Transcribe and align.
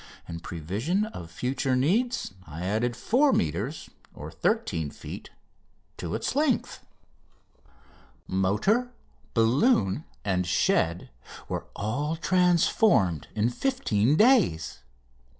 In 0.27 0.39
prevision 0.39 1.05
of 1.05 1.29
future 1.29 1.75
needs 1.75 2.33
I 2.47 2.65
added 2.65 2.95
4 2.95 3.31
metres 3.33 3.87
(13 4.17 4.89
feet) 4.89 5.29
to 5.97 6.15
its 6.15 6.35
length. 6.35 6.83
Motor, 8.25 8.93
balloon, 9.35 10.05
and 10.25 10.47
shed 10.47 11.11
were 11.47 11.67
all 11.75 12.15
transformed 12.15 13.27
in 13.35 13.51
fifteen 13.51 14.15
days. 14.15 14.79